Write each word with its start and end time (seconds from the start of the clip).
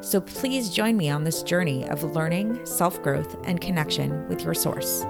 So 0.00 0.20
please 0.20 0.70
join 0.70 0.96
me 0.96 1.08
on 1.10 1.24
this 1.24 1.42
journey 1.42 1.88
of 1.88 2.02
learning, 2.02 2.64
self 2.66 3.02
growth, 3.02 3.36
and 3.44 3.60
connection 3.60 4.28
with 4.28 4.42
your 4.42 4.54
source. 4.54 5.04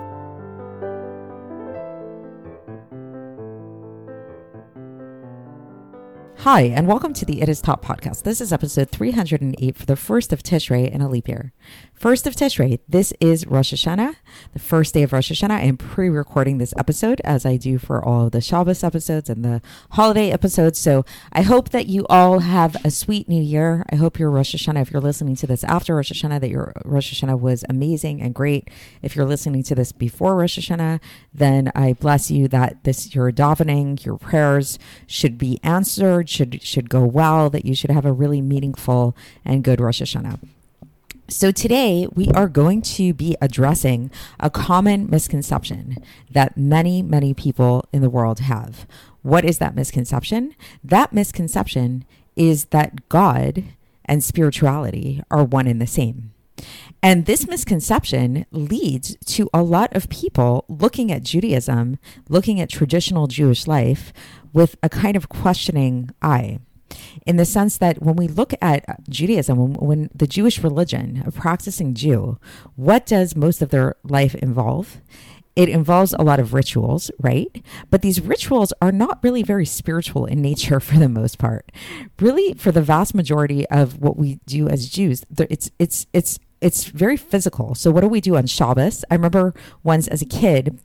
Hi, 6.45 6.65
and 6.65 6.87
welcome 6.87 7.15
to 7.15 7.25
the 7.25 7.41
It 7.41 7.49
Is 7.49 7.63
Taught 7.63 7.81
podcast. 7.81 8.25
This 8.25 8.43
is 8.43 8.53
episode 8.53 8.91
308 8.91 9.77
for 9.79 9.87
the 9.87 9.97
first 9.97 10.31
of 10.31 10.43
Tishrei 10.43 10.91
in 10.91 11.01
a 11.01 11.09
leap 11.09 11.27
year. 11.27 11.55
First 12.05 12.27
of 12.27 12.37
Tishrei, 12.37 12.81
this 12.87 13.15
is 13.19 13.47
Rosh 13.47 13.73
Hashanah, 13.73 14.17
the 14.53 14.59
first 14.59 14.93
day 14.93 15.05
of 15.05 15.15
Rosh 15.15 15.33
Hashanah. 15.33 15.53
I 15.53 15.63
am 15.63 15.79
pre 15.79 16.11
recording 16.11 16.59
this 16.59 16.75
episode 16.77 17.23
as 17.25 17.47
I 17.47 17.57
do 17.57 17.79
for 17.79 18.05
all 18.05 18.27
of 18.27 18.33
the 18.33 18.43
Shabbos 18.43 18.85
episodes 18.85 19.31
and 19.31 19.43
the 19.43 19.63
holiday 19.93 20.31
episodes. 20.31 20.79
So 20.79 21.07
I 21.33 21.41
hope 21.41 21.71
that 21.71 21.87
you 21.87 22.05
all 22.11 22.41
have 22.41 22.77
a 22.85 22.91
sweet 22.91 23.27
new 23.27 23.43
year. 23.43 23.87
I 23.91 23.97
hope 23.97 24.19
your 24.19 24.31
Rosh 24.31 24.55
Hashanah, 24.55 24.83
if 24.83 24.93
you're 24.93 25.01
listening 25.01 25.35
to 25.37 25.47
this 25.47 25.65
after 25.65 25.97
Rosh 25.97 26.13
Hashanah, 26.13 26.43
that 26.43 26.51
your 26.51 26.75
Rosh 26.85 27.11
Hashanah 27.11 27.41
was 27.41 27.65
amazing 27.71 28.21
and 28.21 28.35
great. 28.35 28.69
If 29.01 29.17
you're 29.17 29.25
listening 29.25 29.63
to 29.63 29.75
this 29.75 29.91
before 29.91 30.37
Rosh 30.37 30.59
Hashanah, 30.59 31.01
then 31.33 31.73
I 31.75 31.95
bless 31.95 32.31
you 32.31 32.49
that 32.49 32.85
this, 32.85 33.15
your 33.15 33.33
davening, 33.33 34.05
your 34.05 34.19
prayers 34.19 34.79
should 35.07 35.39
be 35.39 35.59
answered 35.63 36.29
should 36.29 36.63
should 36.63 36.91
go 36.91 37.07
well, 37.07 37.49
that 37.49 37.65
you 37.65 37.75
should 37.75 37.91
have 37.91 38.05
a 38.05 38.13
really 38.13 38.43
meaningful 38.43 39.17
and 39.43 39.65
good 39.65 39.81
Rosh 39.81 40.03
Hashanah. 40.03 40.39
So 41.29 41.51
today 41.51 42.07
we 42.15 42.29
are 42.35 42.49
going 42.49 42.83
to 42.83 43.15
be 43.15 43.35
addressing 43.41 44.11
a 44.39 44.51
common 44.51 45.09
misconception 45.09 45.97
that 46.31 46.59
many, 46.59 47.01
many 47.01 47.33
people 47.33 47.87
in 47.95 48.03
the 48.03 48.11
world 48.11 48.41
have. 48.41 48.87
What 49.23 49.43
is 49.43 49.57
that 49.57 49.75
misconception? 49.75 50.55
That 50.83 51.15
misconception 51.15 52.05
is 52.37 52.67
that 52.67 53.09
God 53.09 53.65
and 54.05 54.23
spirituality 54.23 55.23
are 55.31 55.43
one 55.43 55.67
and 55.67 55.81
the 55.81 55.87
same. 55.87 56.35
And 57.03 57.25
this 57.25 57.49
misconception 57.49 58.45
leads 58.51 59.17
to 59.25 59.49
a 59.55 59.63
lot 59.63 59.97
of 59.97 60.11
people 60.11 60.67
looking 60.69 61.11
at 61.11 61.23
Judaism, 61.23 61.99
looking 62.29 62.61
at 62.61 62.69
traditional 62.69 63.29
Jewish 63.29 63.67
life 63.67 64.13
with 64.53 64.77
a 64.83 64.91
kind 64.91 65.17
of 65.17 65.31
questioning 65.31 66.11
eye. 66.21 66.59
In 67.27 67.37
the 67.37 67.45
sense 67.45 67.79
that 67.79 68.03
when 68.03 68.17
we 68.17 68.29
look 68.29 68.55
at 68.61 69.09
Judaism, 69.09 69.59
when, 69.59 69.75
when 69.75 70.11
the 70.15 70.27
Jewish 70.27 70.63
religion, 70.63 71.23
a 71.27 71.31
practicing 71.31 71.95
Jew, 71.95 72.39
what 72.77 73.07
does 73.07 73.37
most 73.37 73.63
of 73.63 73.71
their 73.71 73.97
life 74.05 74.35
involve? 74.35 75.01
it 75.57 75.69
involves 75.69 76.13
a 76.15 76.23
lot 76.23 76.41
of 76.41 76.53
rituals, 76.53 77.11
right? 77.21 77.65
But 77.91 78.03
these 78.03 78.21
rituals 78.21 78.73
are 78.83 78.91
not 78.91 79.23
really 79.23 79.43
very 79.43 79.67
spiritual 79.67 80.27
in 80.27 80.43
nature 80.43 80.81
for 80.89 80.99
the 80.99 81.09
most 81.09 81.39
part. 81.39 81.71
Really, 82.19 82.55
for 82.55 82.73
the 82.73 82.83
vast 82.83 83.15
majority 83.15 83.67
of 83.69 84.01
what 84.01 84.17
we 84.17 84.41
do 84.47 84.69
as 84.69 84.89
Jews, 84.89 85.25
it's 85.39 85.71
it's 85.79 86.07
it's 86.13 86.39
it's 86.61 86.85
very 86.87 87.17
physical. 87.17 87.75
So 87.75 87.91
what 87.91 88.01
do 88.01 88.09
we 88.09 88.21
do 88.21 88.37
on 88.37 88.47
Shabbos? 88.47 89.05
I 89.11 89.15
remember 89.15 89.55
once 89.83 90.09
as 90.09 90.23
a 90.23 90.27
kid 90.27 90.79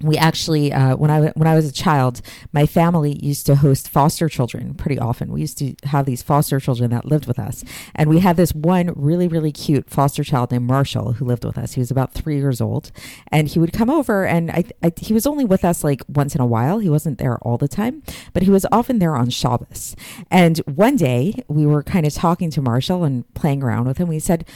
we 0.00 0.16
actually 0.16 0.72
uh, 0.72 0.96
when 0.96 1.10
I 1.10 1.28
when 1.30 1.46
I 1.46 1.54
was 1.54 1.68
a 1.68 1.72
child, 1.72 2.20
my 2.52 2.66
family 2.66 3.18
used 3.22 3.46
to 3.46 3.56
host 3.56 3.88
foster 3.88 4.28
children 4.28 4.74
pretty 4.74 4.98
often. 4.98 5.32
We 5.32 5.40
used 5.40 5.58
to 5.58 5.74
have 5.84 6.06
these 6.06 6.22
foster 6.22 6.60
children 6.60 6.90
that 6.90 7.04
lived 7.04 7.26
with 7.26 7.38
us, 7.38 7.64
and 7.94 8.08
we 8.10 8.20
had 8.20 8.36
this 8.36 8.54
one 8.54 8.92
really 8.96 9.28
really 9.28 9.52
cute 9.52 9.88
foster 9.90 10.24
child 10.24 10.50
named 10.50 10.66
Marshall 10.66 11.14
who 11.14 11.24
lived 11.24 11.44
with 11.44 11.58
us. 11.58 11.74
He 11.74 11.80
was 11.80 11.90
about 11.90 12.12
three 12.12 12.36
years 12.36 12.60
old, 12.60 12.92
and 13.28 13.48
he 13.48 13.58
would 13.58 13.72
come 13.72 13.90
over, 13.90 14.24
and 14.24 14.50
I, 14.50 14.64
I, 14.82 14.92
he 14.96 15.12
was 15.12 15.26
only 15.26 15.44
with 15.44 15.64
us 15.64 15.84
like 15.84 16.02
once 16.08 16.34
in 16.34 16.40
a 16.40 16.46
while. 16.46 16.78
He 16.78 16.90
wasn't 16.90 17.18
there 17.18 17.38
all 17.38 17.58
the 17.58 17.68
time, 17.68 18.02
but 18.32 18.42
he 18.42 18.50
was 18.50 18.66
often 18.72 18.98
there 18.98 19.16
on 19.16 19.30
Shabbos. 19.30 19.96
And 20.30 20.58
one 20.58 20.96
day 20.96 21.42
we 21.48 21.66
were 21.66 21.82
kind 21.82 22.06
of 22.06 22.14
talking 22.14 22.50
to 22.50 22.62
Marshall 22.62 23.04
and 23.04 23.32
playing 23.34 23.62
around 23.62 23.86
with 23.86 23.98
him. 23.98 24.08
We 24.08 24.18
said, 24.18 24.46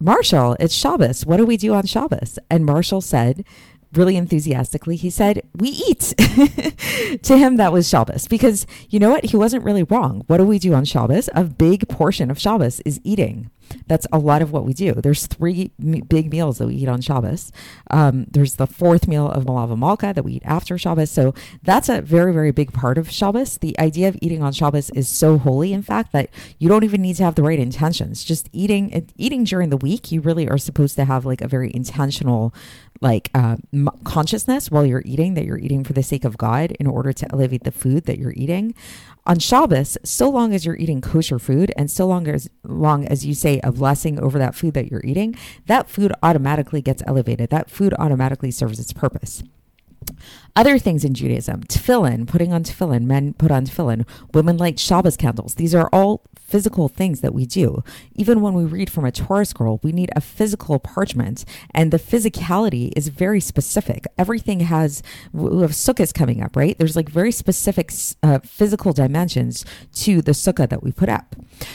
Marshall, 0.00 0.56
it's 0.60 0.74
Shabbos. 0.74 1.24
What 1.24 1.38
do 1.38 1.46
we 1.46 1.56
do 1.56 1.72
on 1.72 1.86
Shabbos? 1.86 2.38
And 2.50 2.66
Marshall 2.66 3.00
said 3.00 3.44
really 3.96 4.16
enthusiastically, 4.16 4.96
he 4.96 5.10
said, 5.10 5.42
We 5.56 5.68
eat. 5.68 6.14
to 7.22 7.36
him, 7.36 7.56
that 7.56 7.72
was 7.72 7.88
Shabbos. 7.88 8.26
Because 8.28 8.66
you 8.90 8.98
know 8.98 9.10
what? 9.10 9.24
He 9.24 9.36
wasn't 9.36 9.64
really 9.64 9.82
wrong. 9.84 10.24
What 10.26 10.38
do 10.38 10.44
we 10.44 10.58
do 10.58 10.74
on 10.74 10.84
Shabbos? 10.84 11.28
A 11.34 11.44
big 11.44 11.88
portion 11.88 12.30
of 12.30 12.38
Shabbos 12.38 12.80
is 12.84 13.00
eating. 13.04 13.50
That's 13.86 14.06
a 14.12 14.18
lot 14.18 14.42
of 14.42 14.52
what 14.52 14.64
we 14.64 14.72
do. 14.72 14.94
There's 14.94 15.26
three 15.26 15.72
big 16.08 16.30
meals 16.30 16.58
that 16.58 16.66
we 16.66 16.74
eat 16.74 16.88
on 16.88 17.00
Shabbos. 17.00 17.52
Um, 17.90 18.26
there's 18.30 18.56
the 18.56 18.66
fourth 18.66 19.06
meal 19.06 19.28
of 19.28 19.44
Malava 19.44 19.76
Malka 19.76 20.12
that 20.14 20.24
we 20.24 20.34
eat 20.34 20.42
after 20.44 20.78
Shabbos. 20.78 21.10
So 21.10 21.34
that's 21.62 21.88
a 21.88 22.00
very, 22.02 22.32
very 22.32 22.50
big 22.50 22.72
part 22.72 22.98
of 22.98 23.10
Shabbos. 23.10 23.58
The 23.58 23.78
idea 23.78 24.08
of 24.08 24.16
eating 24.20 24.42
on 24.42 24.52
Shabbos 24.52 24.90
is 24.90 25.08
so 25.08 25.38
holy, 25.38 25.72
in 25.72 25.82
fact, 25.82 26.12
that 26.12 26.30
you 26.58 26.68
don't 26.68 26.84
even 26.84 27.02
need 27.02 27.16
to 27.16 27.24
have 27.24 27.34
the 27.34 27.42
right 27.42 27.58
intentions. 27.58 28.24
Just 28.24 28.48
eating, 28.52 29.10
eating 29.16 29.44
during 29.44 29.70
the 29.70 29.76
week, 29.76 30.12
you 30.12 30.20
really 30.20 30.48
are 30.48 30.58
supposed 30.58 30.96
to 30.96 31.04
have 31.04 31.24
like 31.24 31.40
a 31.40 31.48
very 31.48 31.70
intentional, 31.74 32.54
like 33.00 33.30
uh, 33.34 33.56
m- 33.72 33.88
consciousness 34.04 34.70
while 34.70 34.86
you're 34.86 35.02
eating 35.04 35.34
that 35.34 35.44
you're 35.44 35.58
eating 35.58 35.84
for 35.84 35.92
the 35.92 36.02
sake 36.02 36.24
of 36.24 36.38
God 36.38 36.72
in 36.72 36.86
order 36.86 37.12
to 37.12 37.32
elevate 37.32 37.64
the 37.64 37.72
food 37.72 38.04
that 38.04 38.18
you're 38.18 38.34
eating 38.36 38.74
on 39.26 39.38
Shabbos, 39.38 39.96
so 40.04 40.28
long 40.28 40.54
as 40.54 40.66
you're 40.66 40.76
eating 40.76 41.00
kosher 41.00 41.38
food 41.38 41.72
and 41.76 41.90
so 41.90 42.06
long 42.06 42.28
as 42.28 42.48
long 42.62 43.06
as 43.06 43.24
you 43.24 43.34
say 43.34 43.60
a 43.64 43.72
blessing 43.72 44.20
over 44.20 44.38
that 44.38 44.54
food 44.54 44.74
that 44.74 44.90
you're 44.90 45.04
eating, 45.04 45.34
that 45.66 45.88
food 45.88 46.12
automatically 46.22 46.82
gets 46.82 47.02
elevated. 47.06 47.50
That 47.50 47.70
food 47.70 47.94
automatically 47.98 48.50
serves 48.50 48.78
its 48.78 48.92
purpose. 48.92 49.42
Other 50.56 50.78
things 50.78 51.04
in 51.04 51.14
Judaism, 51.14 51.64
tefillin, 51.64 52.28
putting 52.28 52.52
on 52.52 52.62
tefillin, 52.62 53.04
men 53.04 53.34
put 53.34 53.50
on 53.50 53.66
tefillin, 53.66 54.06
women 54.32 54.56
light 54.56 54.78
Shabbos 54.78 55.16
candles. 55.16 55.56
These 55.56 55.74
are 55.74 55.88
all 55.92 56.22
physical 56.36 56.88
things 56.88 57.20
that 57.20 57.34
we 57.34 57.46
do. 57.46 57.82
Even 58.14 58.40
when 58.40 58.54
we 58.54 58.64
read 58.64 58.88
from 58.88 59.04
a 59.04 59.10
Torah 59.10 59.44
scroll, 59.44 59.80
we 59.82 59.90
need 59.90 60.10
a 60.14 60.20
physical 60.20 60.78
parchment, 60.78 61.44
and 61.72 61.90
the 61.90 61.98
physicality 61.98 62.92
is 62.94 63.08
very 63.08 63.40
specific. 63.40 64.06
Everything 64.16 64.60
has, 64.60 65.02
we 65.32 65.62
have 65.62 65.72
sukkahs 65.72 66.14
coming 66.14 66.40
up, 66.40 66.54
right? 66.54 66.78
There's 66.78 66.94
like 66.94 67.08
very 67.08 67.32
specific 67.32 67.92
uh, 68.22 68.38
physical 68.44 68.92
dimensions 68.92 69.64
to 69.94 70.22
the 70.22 70.32
sukkah 70.32 70.68
that 70.68 70.84
we 70.84 70.92
put 70.92 71.08
up. 71.08 71.34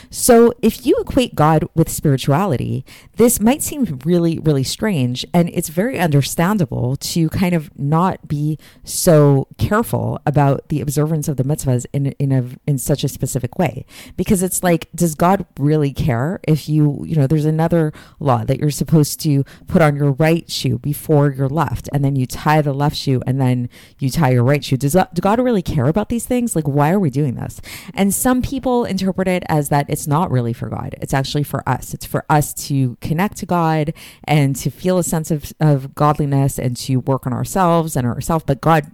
So 0.09 0.53
if 0.61 0.85
you 0.85 0.96
equate 1.01 1.35
God 1.35 1.66
with 1.75 1.90
spirituality, 1.90 2.85
this 3.17 3.41
might 3.41 3.61
seem 3.61 4.00
really, 4.06 4.40
really 4.40 4.63
strange, 4.63 5.25
and 5.34 5.50
it's 5.50 5.69
very 5.69 6.00
understandable 6.00 6.96
to 6.97 7.28
kind 7.29 7.53
of 7.53 7.78
not 7.78 8.19
be 8.28 8.57
so 8.84 9.47
careful 9.57 10.19
about 10.25 10.69
the 10.69 10.81
observance 10.81 11.28
of 11.28 11.38
the 11.38 11.44
mitzvahs 11.44 11.85
in 11.94 12.07
in 12.13 12.31
a 12.31 12.46
in 12.68 12.78
such 12.78 13.03
a 13.03 13.07
specific 13.07 13.57
way. 13.57 13.85
Because 14.18 14.44
it's 14.44 14.63
like 14.63 14.90
does 14.94 15.16
god 15.16 15.46
really 15.57 15.94
care 15.94 16.40
if 16.47 16.69
you 16.69 17.03
you 17.06 17.16
know 17.16 17.28
there's 17.28 17.46
another 17.46 17.94
law 18.19 18.44
that 18.44 18.59
you're 18.59 18.69
supposed 18.72 19.19
to 19.22 19.44
put 19.68 19.81
on 19.81 19.96
your 19.96 20.12
right 20.13 20.50
shoe 20.50 20.78
before 20.79 21.31
your 21.31 21.50
left 21.50 21.90
and 21.93 22.03
then 22.03 22.16
you 22.16 22.26
tie 22.26 22.61
the 22.61 22.73
left 22.73 22.96
shoe 22.96 23.22
and 23.26 23.40
then 23.40 23.70
you 23.99 24.09
tie 24.09 24.32
your 24.32 24.43
right 24.43 24.64
shoe. 24.64 24.78
Does 24.78 24.93
does 24.93 25.08
god 25.22 25.40
really 25.40 25.61
care 25.61 25.85
about 25.85 26.09
these 26.09 26.26
things? 26.26 26.55
Like 26.55 26.67
why 26.67 26.91
are 26.91 26.99
we 26.99 27.09
doing 27.09 27.35
this? 27.35 27.61
And 27.93 28.14
some 28.14 28.41
people 28.41 28.85
interpret 28.85 29.28
it 29.28 29.43
as 29.47 29.70
that 29.70 29.90
it's 29.90 30.08
not 30.08 30.32
really 30.32 30.53
for 30.53 30.70
god. 30.70 30.96
It's 31.02 31.14
actually 31.14 31.43
for 31.43 31.67
us. 31.67 31.93
It's 31.93 32.05
for 32.05 32.26
us 32.29 32.53
to 32.67 32.97
connect 33.02 33.38
to 33.38 33.46
god 33.46 33.93
and 34.23 34.55
to 34.58 34.70
feel 34.70 34.97
a 34.97 35.03
sense 35.03 35.32
of, 35.32 35.52
of 35.59 35.96
godliness 35.96 36.59
and 36.59 36.76
to 36.78 36.97
work 36.97 37.26
on 37.26 37.34
ourselves 37.34 37.96
and 37.96 38.05
ourselves 38.09 38.44
but 38.47 38.61
god 38.61 38.91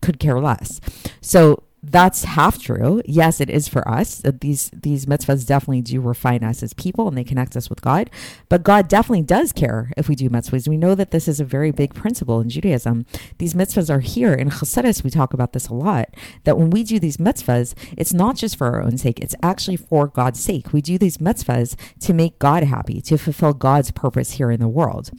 could 0.00 0.18
care 0.18 0.40
less 0.40 0.80
so 1.20 1.62
that's 1.82 2.24
half 2.24 2.60
true. 2.60 3.02
Yes, 3.04 3.40
it 3.40 3.48
is 3.48 3.68
for 3.68 3.88
us. 3.88 4.24
Uh, 4.24 4.32
these 4.40 4.70
these 4.70 5.06
mitzvahs 5.06 5.46
definitely 5.46 5.82
do 5.82 6.00
refine 6.00 6.42
us 6.42 6.62
as 6.62 6.72
people 6.74 7.08
and 7.08 7.16
they 7.16 7.24
connect 7.24 7.56
us 7.56 7.70
with 7.70 7.82
God. 7.82 8.10
But 8.48 8.62
God 8.62 8.88
definitely 8.88 9.22
does 9.22 9.52
care 9.52 9.92
if 9.96 10.08
we 10.08 10.14
do 10.14 10.28
mitzvahs. 10.28 10.68
We 10.68 10.76
know 10.76 10.94
that 10.94 11.12
this 11.12 11.28
is 11.28 11.40
a 11.40 11.44
very 11.44 11.70
big 11.70 11.94
principle 11.94 12.40
in 12.40 12.50
Judaism. 12.50 13.06
These 13.38 13.54
mitzvahs 13.54 13.90
are 13.90 14.00
here. 14.00 14.34
In 14.34 14.50
Chassidus, 14.50 15.04
we 15.04 15.10
talk 15.10 15.32
about 15.32 15.52
this 15.52 15.68
a 15.68 15.74
lot. 15.74 16.08
That 16.44 16.58
when 16.58 16.70
we 16.70 16.82
do 16.82 16.98
these 16.98 17.18
mitzvahs, 17.18 17.74
it's 17.96 18.12
not 18.12 18.36
just 18.36 18.56
for 18.56 18.66
our 18.66 18.82
own 18.82 18.98
sake. 18.98 19.20
It's 19.20 19.36
actually 19.42 19.76
for 19.76 20.08
God's 20.08 20.40
sake. 20.40 20.72
We 20.72 20.82
do 20.82 20.98
these 20.98 21.18
mitzvahs 21.18 21.76
to 22.00 22.12
make 22.12 22.38
God 22.38 22.64
happy, 22.64 23.00
to 23.02 23.16
fulfill 23.18 23.52
God's 23.52 23.92
purpose 23.92 24.32
here 24.32 24.50
in 24.50 24.60
the 24.60 24.68
world. 24.68 25.10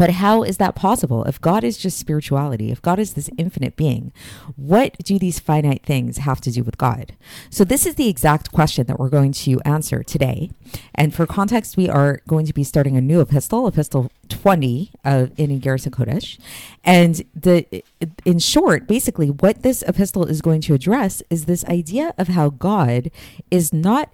But 0.00 0.12
how 0.12 0.42
is 0.42 0.56
that 0.56 0.74
possible? 0.74 1.24
If 1.24 1.38
God 1.42 1.62
is 1.62 1.76
just 1.76 1.98
spirituality, 1.98 2.70
if 2.70 2.80
God 2.80 2.98
is 2.98 3.12
this 3.12 3.28
infinite 3.36 3.76
being, 3.76 4.14
what 4.56 4.96
do 5.04 5.18
these 5.18 5.38
finite 5.38 5.84
things 5.84 6.16
have 6.16 6.40
to 6.40 6.50
do 6.50 6.64
with 6.64 6.78
God? 6.78 7.14
So, 7.50 7.64
this 7.64 7.84
is 7.84 7.96
the 7.96 8.08
exact 8.08 8.50
question 8.50 8.86
that 8.86 8.98
we're 8.98 9.10
going 9.10 9.32
to 9.32 9.60
answer 9.66 10.02
today. 10.02 10.52
And 10.94 11.14
for 11.14 11.26
context, 11.26 11.76
we 11.76 11.86
are 11.90 12.22
going 12.26 12.46
to 12.46 12.54
be 12.54 12.64
starting 12.64 12.96
a 12.96 13.02
new 13.02 13.20
epistle, 13.20 13.66
epistle 13.66 14.10
20 14.30 14.90
of 15.04 15.38
in 15.38 15.50
Iggeres 15.60 15.86
Kodesh. 15.90 16.38
And 16.82 17.22
the 17.34 17.84
in 18.24 18.38
short, 18.38 18.86
basically, 18.86 19.28
what 19.28 19.62
this 19.62 19.82
epistle 19.82 20.24
is 20.24 20.40
going 20.40 20.62
to 20.62 20.72
address 20.72 21.22
is 21.28 21.44
this 21.44 21.62
idea 21.66 22.14
of 22.16 22.28
how 22.28 22.48
God 22.48 23.10
is 23.50 23.70
not 23.70 24.10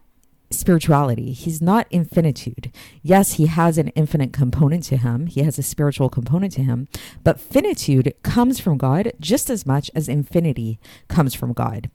spirituality. 0.51 1.33
He's 1.33 1.61
not 1.61 1.87
infinitude. 1.91 2.73
Yes, 3.03 3.35
he 3.35 3.47
has 3.47 3.79
an 3.79 3.89
infinite 3.89 4.33
component 4.33 4.85
to 4.85 4.97
him, 4.97 5.27
he 5.27 5.43
has 5.43 5.59
a 5.59 5.63
spiritual 5.63 6.09
component 6.09 6.53
to 6.55 6.63
him, 6.63 6.89
but 7.25 7.41
finitude 7.41 8.15
comes 8.23 8.61
from 8.61 8.79
God 8.79 9.13
just 9.21 9.51
as 9.51 9.67
much 9.67 9.91
as 9.95 10.09
infinity 10.09 10.79
comes 11.09 11.35
from 11.35 11.53
God. 11.53 11.91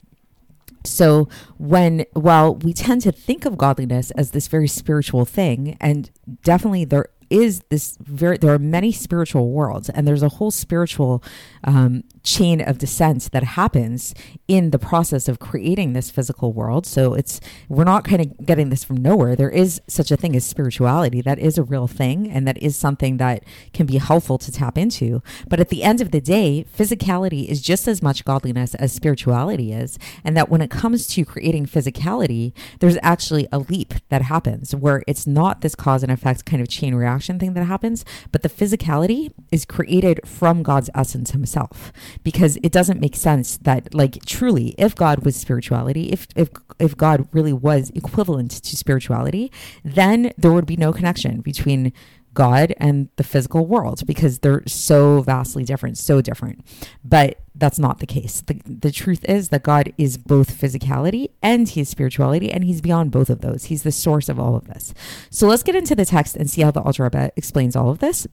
So, 0.84 1.28
when 1.58 2.06
while 2.12 2.56
we 2.56 2.72
tend 2.72 3.02
to 3.02 3.12
think 3.12 3.44
of 3.44 3.56
godliness 3.56 4.10
as 4.12 4.32
this 4.32 4.48
very 4.48 4.66
spiritual 4.66 5.24
thing, 5.24 5.76
and 5.80 6.10
definitely 6.42 6.84
there 6.84 7.06
is 7.32 7.62
this 7.70 7.96
very 8.00 8.36
there 8.36 8.52
are 8.52 8.58
many 8.58 8.92
spiritual 8.92 9.50
worlds 9.50 9.88
and 9.88 10.06
there's 10.06 10.22
a 10.22 10.28
whole 10.28 10.50
spiritual 10.50 11.24
um, 11.64 12.04
chain 12.22 12.60
of 12.60 12.76
descent 12.76 13.30
that 13.32 13.42
happens 13.42 14.14
in 14.48 14.70
the 14.70 14.78
process 14.78 15.28
of 15.28 15.38
creating 15.38 15.94
this 15.94 16.10
physical 16.10 16.52
world. 16.52 16.86
So 16.86 17.14
it's 17.14 17.40
we're 17.70 17.84
not 17.84 18.04
kind 18.04 18.20
of 18.20 18.46
getting 18.46 18.68
this 18.68 18.84
from 18.84 18.96
nowhere. 18.96 19.34
There 19.34 19.50
is 19.50 19.80
such 19.88 20.10
a 20.10 20.16
thing 20.16 20.36
as 20.36 20.44
spirituality. 20.44 21.22
That 21.22 21.38
is 21.38 21.56
a 21.56 21.62
real 21.62 21.86
thing 21.86 22.30
and 22.30 22.46
that 22.46 22.58
is 22.58 22.76
something 22.76 23.16
that 23.16 23.44
can 23.72 23.86
be 23.86 23.96
helpful 23.96 24.36
to 24.36 24.52
tap 24.52 24.76
into. 24.76 25.22
But 25.48 25.58
at 25.58 25.70
the 25.70 25.82
end 25.82 26.02
of 26.02 26.10
the 26.10 26.20
day 26.20 26.66
physicality 26.76 27.46
is 27.46 27.62
just 27.62 27.88
as 27.88 28.02
much 28.02 28.26
godliness 28.26 28.74
as 28.74 28.92
spirituality 28.92 29.72
is 29.72 29.98
and 30.22 30.36
that 30.36 30.50
when 30.50 30.60
it 30.60 30.70
comes 30.70 31.06
to 31.06 31.24
creating 31.24 31.64
physicality 31.64 32.52
there's 32.80 32.98
actually 33.02 33.48
a 33.50 33.58
leap 33.58 33.94
that 34.10 34.20
happens 34.20 34.74
where 34.74 35.02
it's 35.06 35.26
not 35.26 35.62
this 35.62 35.74
cause 35.74 36.02
and 36.02 36.12
effect 36.12 36.44
kind 36.44 36.60
of 36.60 36.68
chain 36.68 36.94
reaction 36.94 37.21
thing 37.38 37.54
that 37.54 37.64
happens, 37.64 38.04
but 38.30 38.42
the 38.42 38.48
physicality 38.48 39.32
is 39.50 39.64
created 39.64 40.20
from 40.26 40.62
God's 40.62 40.90
essence 40.94 41.30
himself. 41.30 41.92
Because 42.22 42.58
it 42.62 42.72
doesn't 42.72 43.00
make 43.00 43.16
sense 43.16 43.56
that 43.58 43.94
like 43.94 44.24
truly 44.24 44.74
if 44.78 44.94
God 44.94 45.24
was 45.24 45.36
spirituality, 45.36 46.10
if 46.10 46.26
if 46.36 46.48
if 46.78 46.96
God 46.96 47.28
really 47.32 47.52
was 47.52 47.90
equivalent 47.94 48.50
to 48.50 48.76
spirituality, 48.76 49.52
then 49.84 50.32
there 50.36 50.52
would 50.52 50.66
be 50.66 50.76
no 50.76 50.92
connection 50.92 51.40
between 51.40 51.92
God 52.34 52.74
and 52.78 53.08
the 53.16 53.24
physical 53.24 53.66
world 53.66 54.06
because 54.06 54.38
they're 54.38 54.62
so 54.66 55.20
vastly 55.22 55.64
different, 55.64 55.98
so 55.98 56.20
different. 56.20 56.64
But 57.04 57.40
that's 57.54 57.78
not 57.78 57.98
the 57.98 58.06
case. 58.06 58.40
The, 58.40 58.60
the 58.64 58.90
truth 58.90 59.24
is 59.28 59.50
that 59.50 59.62
God 59.62 59.92
is 59.98 60.16
both 60.16 60.58
physicality 60.58 61.30
and 61.42 61.68
he 61.68 61.82
is 61.82 61.88
spirituality, 61.88 62.50
and 62.50 62.64
he's 62.64 62.80
beyond 62.80 63.10
both 63.10 63.30
of 63.30 63.40
those. 63.40 63.64
He's 63.64 63.82
the 63.82 63.92
source 63.92 64.28
of 64.28 64.40
all 64.40 64.56
of 64.56 64.66
this. 64.66 64.94
So 65.30 65.46
let's 65.46 65.62
get 65.62 65.76
into 65.76 65.94
the 65.94 66.06
text 66.06 66.36
and 66.36 66.50
see 66.50 66.62
how 66.62 66.70
the 66.70 66.80
Alter 66.80 67.04
Rebbe 67.04 67.32
explains 67.36 67.76
all 67.76 67.90
of 67.90 67.98
this. 67.98 68.26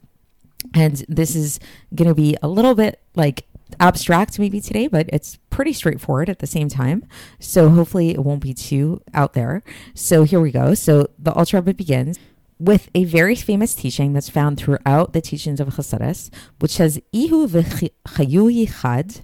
And 0.73 1.03
this 1.07 1.35
is 1.35 1.59
going 1.95 2.09
to 2.09 2.15
be 2.15 2.35
a 2.41 2.47
little 2.47 2.75
bit 2.75 3.01
like 3.15 3.45
abstract 3.79 4.39
maybe 4.39 4.59
today, 4.59 4.87
but 4.87 5.09
it's 5.11 5.37
pretty 5.49 5.73
straightforward 5.73 6.29
at 6.29 6.39
the 6.39 6.47
same 6.47 6.69
time. 6.69 7.05
So 7.39 7.69
hopefully 7.69 8.11
it 8.11 8.19
won't 8.19 8.41
be 8.41 8.53
too 8.53 9.01
out 9.13 9.33
there. 9.33 9.63
So 9.93 10.23
here 10.23 10.39
we 10.39 10.51
go. 10.51 10.73
So 10.73 11.07
the 11.17 11.33
Alter 11.33 11.57
Rebbe 11.57 11.73
begins 11.73 12.17
with 12.59 12.89
a 12.93 13.05
very 13.05 13.35
famous 13.35 13.73
teaching 13.73 14.13
that's 14.13 14.29
found 14.29 14.57
throughout 14.57 15.13
the 15.13 15.21
teachings 15.21 15.59
of 15.59 15.69
Chassidus, 15.69 16.29
which 16.59 16.71
says 16.71 16.99
"Ihu 17.13 17.47
yichad, 17.47 19.21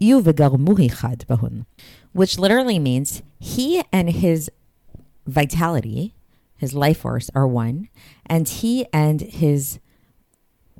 ihu 0.00 0.22
yichad 0.22 1.26
bahun," 1.26 1.66
which 2.12 2.38
literally 2.38 2.78
means 2.78 3.22
he 3.38 3.82
and 3.92 4.10
his 4.10 4.50
vitality, 5.26 6.14
his 6.56 6.72
life 6.74 6.98
force, 6.98 7.28
are 7.34 7.46
one, 7.46 7.88
and 8.24 8.48
he 8.48 8.86
and 8.92 9.20
his 9.20 9.80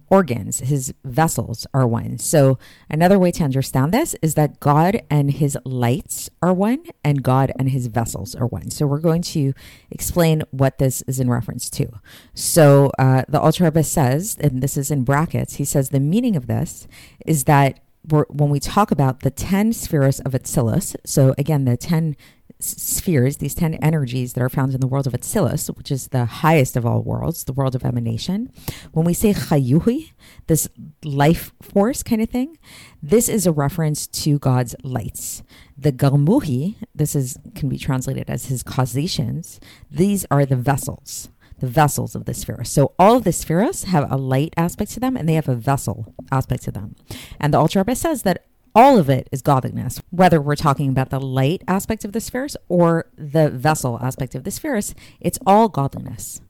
organs, 0.08 0.60
his 0.60 0.94
vessels 1.04 1.66
are 1.74 1.86
one. 1.86 2.18
So, 2.18 2.58
another 2.88 3.18
way 3.18 3.30
to 3.32 3.44
understand 3.44 3.92
this 3.92 4.14
is 4.22 4.34
that 4.34 4.60
God 4.60 5.02
and 5.10 5.30
his 5.30 5.58
lights 5.64 6.30
are 6.40 6.52
one, 6.52 6.84
and 7.04 7.22
God 7.22 7.52
and 7.58 7.70
his 7.70 7.88
vessels 7.88 8.34
are 8.34 8.46
one. 8.46 8.70
So, 8.70 8.86
we're 8.86 9.00
going 9.00 9.22
to 9.22 9.52
explain 9.90 10.42
what 10.50 10.78
this 10.78 11.02
is 11.02 11.20
in 11.20 11.28
reference 11.30 11.68
to. 11.70 11.88
So, 12.34 12.92
uh, 12.98 13.24
the 13.28 13.40
Alter 13.40 13.70
says, 13.82 14.36
and 14.40 14.62
this 14.62 14.76
is 14.76 14.90
in 14.90 15.04
brackets, 15.04 15.54
he 15.54 15.64
says 15.64 15.90
the 15.90 16.00
meaning 16.00 16.36
of 16.36 16.46
this 16.46 16.86
is 17.26 17.44
that 17.44 17.80
when 18.08 18.50
we 18.50 18.60
talk 18.60 18.90
about 18.90 19.20
the 19.20 19.30
10 19.30 19.72
spheres 19.72 20.20
of 20.20 20.32
Atzilus, 20.32 20.94
so 21.04 21.34
again, 21.38 21.64
the 21.64 21.76
10 21.76 22.16
spheres, 22.58 23.36
these 23.36 23.54
10 23.54 23.74
energies 23.74 24.32
that 24.32 24.42
are 24.42 24.48
found 24.48 24.74
in 24.74 24.80
the 24.80 24.86
world 24.86 25.06
of 25.06 25.12
Atzilus, 25.12 25.68
which 25.76 25.90
is 25.90 26.08
the 26.08 26.24
highest 26.24 26.76
of 26.76 26.86
all 26.86 27.02
worlds, 27.02 27.44
the 27.44 27.52
world 27.52 27.74
of 27.74 27.84
emanation, 27.84 28.50
when 28.92 29.04
we 29.04 29.14
say 29.14 29.32
Chayuhi, 29.32 30.12
this 30.46 30.68
life 31.04 31.52
force 31.60 32.02
kind 32.02 32.22
of 32.22 32.30
thing, 32.30 32.58
this 33.02 33.28
is 33.28 33.46
a 33.46 33.52
reference 33.52 34.06
to 34.06 34.38
God's 34.38 34.74
lights. 34.82 35.42
The 35.76 35.92
Garmuhi, 35.92 36.76
this 36.94 37.14
is 37.14 37.36
can 37.54 37.68
be 37.68 37.78
translated 37.78 38.30
as 38.30 38.46
his 38.46 38.62
causations, 38.62 39.60
these 39.90 40.26
are 40.30 40.46
the 40.46 40.56
vessels 40.56 41.28
the 41.58 41.66
vessels 41.66 42.14
of 42.14 42.26
the 42.26 42.34
sphere. 42.34 42.64
So 42.64 42.92
all 42.98 43.16
of 43.16 43.24
the 43.24 43.32
spheres 43.32 43.84
have 43.84 44.10
a 44.10 44.16
light 44.16 44.52
aspect 44.56 44.90
to 44.92 45.00
them 45.00 45.16
and 45.16 45.28
they 45.28 45.34
have 45.34 45.48
a 45.48 45.54
vessel 45.54 46.14
aspect 46.30 46.64
to 46.64 46.70
them. 46.70 46.96
And 47.40 47.54
the 47.54 47.58
Alter 47.58 47.82
says 47.94 48.22
that 48.22 48.44
all 48.76 48.98
of 48.98 49.08
it 49.08 49.26
is 49.32 49.40
godliness, 49.40 50.02
whether 50.10 50.38
we're 50.38 50.54
talking 50.54 50.90
about 50.90 51.08
the 51.08 51.18
light 51.18 51.64
aspect 51.66 52.04
of 52.04 52.12
the 52.12 52.20
spheres 52.20 52.58
or 52.68 53.06
the 53.16 53.48
vessel 53.48 53.98
aspect 54.02 54.34
of 54.34 54.44
the 54.44 54.50
spheres, 54.50 54.94
it's 55.18 55.38
all 55.46 55.68
godliness. 55.70 56.42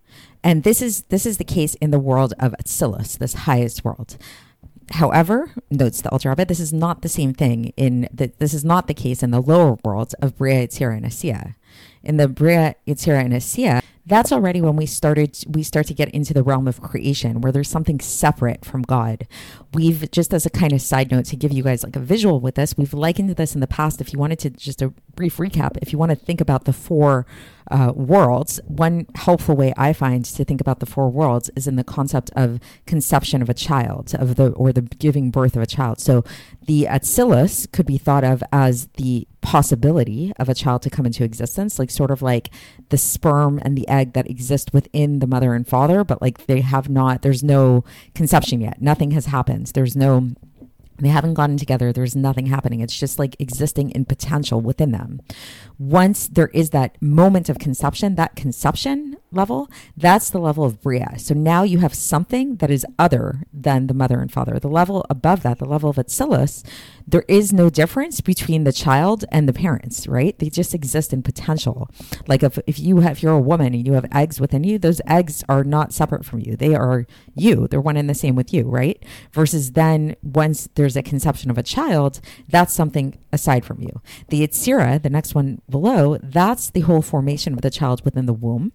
And 0.43 0.65
this 0.65 0.83
is 0.83 1.03
this 1.03 1.25
is 1.25 1.39
the 1.39 1.45
case 1.45 1.77
in 1.77 1.93
the 1.93 2.01
world 2.01 2.35
of 2.41 2.53
Atzilus, 2.61 3.17
this 3.17 3.35
highest 3.35 3.85
world. 3.85 4.19
However, 4.93 5.53
notes 5.71 6.01
the 6.01 6.11
Alter 6.11 6.31
Rebbe, 6.31 6.45
this 6.45 6.61
is 6.61 6.73
not 6.73 7.03
the 7.03 7.09
same 7.09 7.33
thing 7.33 7.73
in 7.77 8.09
the, 8.13 8.33
this 8.39 8.55
is 8.55 8.65
not 8.65 8.89
the 8.89 8.95
case 8.95 9.23
in 9.23 9.31
the 9.31 9.43
lower 9.43 9.79
worlds 9.85 10.15
of 10.15 10.37
Bria, 10.37 10.67
Yetzirah, 10.67 10.97
and 10.97 11.07
Asiya. 11.07 11.55
In 12.03 12.17
the 12.17 12.29
Bria, 12.29 12.75
Yetzirah, 12.87 13.25
and 13.25 13.35
Asiya, 13.35 13.83
that's 14.07 14.33
already 14.33 14.61
when 14.61 14.77
we 14.77 14.87
started 14.87 15.37
we 15.49 15.63
start 15.63 15.87
to 15.87 15.95
get 15.95 16.09
into 16.11 16.33
the 16.33 16.43
realm 16.43 16.69
of 16.69 16.81
creation 16.81 17.41
where 17.41 17.53
there's 17.53 17.69
something 17.69 18.01
separate 18.01 18.65
from 18.65 18.83
god. 18.83 19.27
We've 19.75 20.11
just 20.11 20.33
as 20.33 20.47
a 20.47 20.51
kind 20.51 20.73
of 20.73 20.81
side 20.81 21.11
note 21.11 21.27
to 21.27 21.37
give 21.37 21.53
you 21.53 21.63
guys 21.63 21.83
like 21.83 21.97
a 21.97 22.01
visual 22.01 22.41
with 22.41 22.55
this 22.55 22.77
we've 22.77 22.95
likened 22.95 23.31
this 23.31 23.55
in 23.55 23.61
the 23.61 23.67
past. 23.67 24.01
If 24.01 24.13
you 24.13 24.19
wanted 24.19 24.39
to 24.41 24.51
just 24.51 24.83
a 24.83 24.93
brief 25.15 25.39
recap 25.39 25.77
if 25.83 25.93
you 25.93 25.99
want 25.99 26.11
to 26.11 26.17
think 26.17 26.41
about 26.41 26.65
the 26.65 26.73
four 26.73 27.27
uh, 27.71 27.93
worlds 27.97 28.61
one 28.67 29.07
helpful 29.17 29.57
way 29.57 29.73
i 29.77 29.93
find 29.93 30.25
to 30.25 30.45
think 30.45 30.61
about 30.61 30.79
the 30.79 30.87
four 30.87 31.11
worlds 31.11 31.51
is 31.57 31.67
in 31.67 31.75
the 31.75 31.83
concept 31.83 32.31
of 32.37 32.61
conception 32.87 33.43
of 33.43 33.49
a 33.49 33.55
child 33.55 34.15
of 34.15 34.37
the 34.37 34.51
or 34.51 34.73
the 34.73 34.83
giving 34.83 35.31
birth 35.31 35.57
of 35.57 35.63
a 35.63 35.67
child. 35.67 36.01
So 36.01 36.25
the 36.67 36.85
atzilus 36.85 37.71
could 37.73 37.87
be 37.87 37.99
thought 37.99 38.25
of 38.25 38.43
as 38.53 38.87
the 38.97 39.27
possibility 39.47 40.33
of 40.41 40.49
a 40.49 40.55
child 40.55 40.83
to 40.83 40.91
come 40.91 41.07
into 41.07 41.23
existence, 41.23 41.79
like 41.79 41.89
sort 41.89 42.11
of 42.11 42.21
like 42.21 42.51
the 42.89 42.99
sperm 42.99 43.61
and 43.63 43.79
the 43.79 43.87
egg 43.87 44.13
that 44.13 44.29
exist 44.29 44.73
within 44.73 45.21
the 45.21 45.27
mother 45.27 45.55
and 45.55 45.69
father, 45.69 46.03
but 46.03 46.21
like 46.21 46.47
they 46.47 46.63
have 46.63 46.89
not, 46.89 47.23
there's 47.23 47.45
no 47.45 47.85
conception 48.13 48.61
yet. 48.61 48.83
Nothing 48.83 49.13
has 49.13 49.27
happened. 49.27 49.69
There's 49.69 49.95
no 49.95 50.33
they 50.99 51.09
haven't 51.09 51.35
gotten 51.35 51.59
together. 51.59 51.93
There's 51.93 52.17
nothing 52.17 52.47
happening. 52.47 52.81
It's 52.81 52.99
just 52.99 53.19
like 53.19 53.37
existing 53.39 53.91
in 53.91 54.07
potential 54.07 54.61
within 54.61 54.93
them. 54.93 55.21
Once 55.79 56.29
there 56.29 56.49
is 56.49 56.71
that 56.71 57.01
moment 57.03 57.49
of 57.49 57.59
conception, 57.59 58.15
that 58.15 58.35
conception 58.35 59.17
level, 59.31 59.71
that's 59.97 60.31
the 60.31 60.39
level 60.39 60.65
of 60.65 60.81
Bria. 60.81 61.19
So 61.19 61.35
now 61.35 61.63
you 61.63 61.79
have 61.79 61.95
something 61.95 62.57
that 62.57 62.71
is 62.71 62.87
other 62.99 63.43
than 63.53 63.87
the 63.87 63.95
mother 63.95 64.21
and 64.21 64.33
father. 64.33 64.59
The 64.59 64.69
level 64.69 65.05
above 65.11 65.43
that, 65.43 65.59
the 65.59 65.67
level 65.67 65.91
of 65.91 65.97
Atzilus, 65.97 66.65
there 67.07 67.25
is 67.29 67.53
no 67.53 67.69
difference 67.71 68.21
between 68.21 68.65
the 68.65 68.73
child 68.73 69.25
and 69.31 69.49
the 69.49 69.53
parents, 69.53 70.09
right? 70.09 70.37
They 70.39 70.49
just 70.49 70.75
exist 70.75 71.13
in 71.13 71.23
potential. 71.23 71.91
Like 72.27 72.43
if, 72.43 72.59
if 72.67 72.79
you 72.79 73.01
have, 73.01 73.13
if 73.13 73.23
you're 73.23 73.33
a 73.33 73.41
woman 73.41 73.75
and 73.75 73.87
you 73.87 73.93
have 73.93 74.07
eggs 74.13 74.41
within 74.41 74.65
you, 74.65 74.79
those 74.79 75.01
eggs 75.07 75.45
are 75.49 75.63
not 75.63 75.93
separate 75.93 76.25
from 76.25 76.41
you. 76.41 76.57
They 76.57 76.75
are 76.75 77.07
you. 77.35 77.69
They're 77.69 77.81
one 77.81 77.97
and 77.97 78.11
the 78.11 78.15
same 78.15 78.35
with 78.35 78.53
you, 78.53 78.65
right? 78.65 79.03
Versus 79.33 79.73
then 79.73 80.17
once 80.23 80.69
there's 80.75 80.97
a 80.97 81.03
conception 81.03 81.51
of 81.51 81.59
a 81.59 81.63
child, 81.63 82.21
that's 82.49 82.73
something 82.73 83.19
aside 83.33 83.65
from 83.65 83.81
you. 83.83 84.01
The 84.29 84.47
Yetzirah, 84.47 85.03
the 85.03 85.11
next 85.11 85.35
one 85.35 85.61
below, 85.69 86.19
that's 86.23 86.71
the 86.71 86.81
whole 86.81 87.03
formation 87.03 87.53
of 87.53 87.63
the 87.63 87.71
child 87.71 88.05
within 88.05 88.27
the 88.27 88.33
womb 88.33 88.73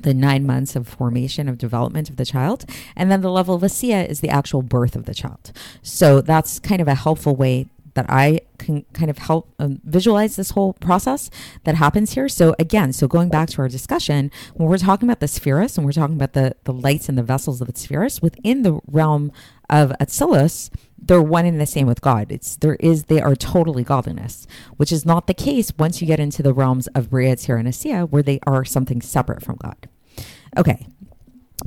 the 0.00 0.14
nine 0.14 0.44
months 0.44 0.76
of 0.76 0.88
formation 0.88 1.48
of 1.48 1.58
development 1.58 2.10
of 2.10 2.16
the 2.16 2.24
child. 2.24 2.64
And 2.96 3.10
then 3.10 3.20
the 3.20 3.30
level 3.30 3.54
of 3.54 3.62
Asiya 3.62 4.08
is 4.08 4.20
the 4.20 4.28
actual 4.28 4.62
birth 4.62 4.96
of 4.96 5.04
the 5.04 5.14
child. 5.14 5.52
So 5.82 6.20
that's 6.20 6.58
kind 6.58 6.80
of 6.80 6.88
a 6.88 6.94
helpful 6.94 7.36
way 7.36 7.66
that 7.94 8.06
I 8.08 8.40
can 8.58 8.84
kind 8.92 9.10
of 9.10 9.18
help 9.18 9.52
um, 9.58 9.80
visualize 9.84 10.36
this 10.36 10.50
whole 10.50 10.74
process 10.74 11.30
that 11.64 11.76
happens 11.76 12.12
here. 12.12 12.28
So 12.28 12.54
again, 12.58 12.92
so 12.92 13.08
going 13.08 13.28
back 13.28 13.48
to 13.50 13.62
our 13.62 13.68
discussion, 13.68 14.30
when 14.54 14.68
we're 14.68 14.78
talking 14.78 15.08
about 15.08 15.20
the 15.20 15.28
spheres 15.28 15.76
and 15.76 15.84
we're 15.84 15.92
talking 15.92 16.16
about 16.16 16.32
the 16.32 16.54
the 16.64 16.72
lights 16.72 17.08
and 17.08 17.16
the 17.16 17.22
vessels 17.22 17.60
of 17.60 17.72
the 17.72 17.78
spheres 17.78 18.20
within 18.20 18.62
the 18.62 18.80
realm 18.86 19.32
of 19.70 19.92
Atzilus, 20.00 20.70
they're 20.98 21.22
one 21.22 21.46
and 21.46 21.60
the 21.60 21.66
same 21.66 21.86
with 21.86 22.00
God. 22.00 22.30
It's 22.30 22.56
there 22.56 22.76
is 22.76 23.04
they 23.04 23.20
are 23.20 23.36
totally 23.36 23.84
godliness, 23.84 24.46
which 24.76 24.92
is 24.92 25.04
not 25.04 25.26
the 25.26 25.34
case 25.34 25.72
once 25.78 26.00
you 26.00 26.06
get 26.06 26.20
into 26.20 26.42
the 26.42 26.54
realms 26.54 26.86
of 26.88 27.10
Bria, 27.10 27.30
and 27.30 27.68
Asiya, 27.68 28.08
where 28.10 28.22
they 28.22 28.40
are 28.46 28.64
something 28.64 29.00
separate 29.00 29.42
from 29.42 29.56
God. 29.56 29.88
Okay, 30.56 30.86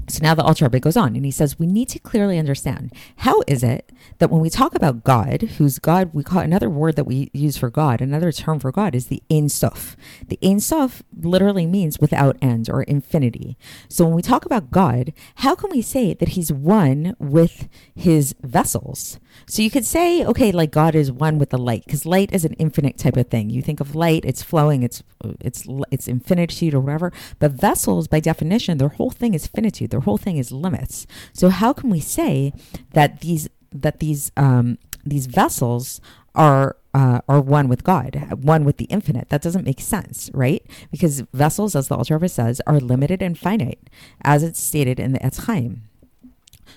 so 0.09 0.19
now 0.23 0.33
the 0.33 0.43
Alter 0.43 0.65
Rebbe 0.65 0.79
goes 0.79 0.95
on 0.95 1.15
and 1.15 1.25
he 1.25 1.31
says, 1.31 1.59
We 1.59 1.67
need 1.67 1.89
to 1.89 1.99
clearly 1.99 2.39
understand 2.39 2.93
how 3.17 3.43
is 3.45 3.63
it 3.63 3.91
that 4.19 4.29
when 4.29 4.41
we 4.41 4.49
talk 4.49 4.73
about 4.73 5.03
God, 5.03 5.41
who's 5.57 5.79
God, 5.79 6.11
we 6.13 6.23
call 6.23 6.39
another 6.39 6.69
word 6.69 6.95
that 6.95 7.03
we 7.03 7.29
use 7.33 7.57
for 7.57 7.69
God, 7.69 7.99
another 7.99 8.31
term 8.31 8.59
for 8.59 8.71
God 8.71 8.95
is 8.95 9.07
the 9.07 9.21
Ein 9.29 9.49
Sof. 9.49 9.97
The 10.27 10.39
Ein 10.41 10.59
Sof 10.59 11.03
literally 11.21 11.65
means 11.65 11.99
without 11.99 12.37
end 12.41 12.69
or 12.69 12.83
infinity. 12.83 13.57
So 13.89 14.05
when 14.05 14.15
we 14.15 14.21
talk 14.21 14.45
about 14.45 14.71
God, 14.71 15.13
how 15.35 15.55
can 15.55 15.71
we 15.71 15.81
say 15.81 16.13
that 16.13 16.29
he's 16.29 16.53
one 16.53 17.15
with 17.19 17.67
his 17.93 18.33
vessels? 18.41 19.19
So 19.45 19.61
you 19.61 19.69
could 19.69 19.85
say, 19.85 20.25
okay, 20.25 20.51
like 20.51 20.71
God 20.71 20.95
is 20.95 21.11
one 21.11 21.37
with 21.37 21.49
the 21.51 21.57
light, 21.57 21.83
because 21.85 22.05
light 22.05 22.31
is 22.33 22.45
an 22.45 22.53
infinite 22.53 22.97
type 22.97 23.17
of 23.17 23.27
thing. 23.27 23.49
You 23.49 23.61
think 23.61 23.79
of 23.79 23.95
light, 23.95 24.25
it's 24.25 24.41
flowing, 24.41 24.83
it's 24.83 25.03
it's 25.41 25.67
it's 25.91 26.07
infinitude 26.07 26.73
or 26.73 26.79
whatever. 26.79 27.11
But 27.39 27.51
vessels, 27.51 28.07
by 28.07 28.19
definition, 28.19 28.77
their 28.77 28.89
whole 28.89 29.09
thing 29.11 29.33
is 29.33 29.47
finitude. 29.47 29.91
Whole 30.01 30.17
thing 30.17 30.37
is 30.37 30.51
limits. 30.51 31.07
So 31.33 31.49
how 31.49 31.73
can 31.73 31.89
we 31.89 31.99
say 31.99 32.53
that 32.93 33.21
these 33.21 33.49
that 33.71 33.99
these 33.99 34.31
um, 34.37 34.77
these 35.05 35.25
vessels 35.27 36.01
are 36.35 36.77
uh, 36.93 37.21
are 37.27 37.41
one 37.41 37.67
with 37.67 37.83
God, 37.83 38.39
one 38.41 38.63
with 38.63 38.77
the 38.77 38.85
infinite. 38.85 39.29
That 39.29 39.41
doesn't 39.41 39.65
make 39.65 39.79
sense, 39.79 40.31
right? 40.33 40.65
Because 40.91 41.21
vessels, 41.33 41.75
as 41.75 41.89
the 41.89 41.95
Alter 41.95 42.15
Rebbe 42.15 42.29
says, 42.29 42.61
are 42.65 42.79
limited 42.79 43.21
and 43.21 43.37
finite, 43.37 43.89
as 44.21 44.43
it's 44.43 44.61
stated 44.61 44.99
in 44.99 45.11
the 45.11 45.19
Etz 45.19 45.45
Chaim. 45.45 45.83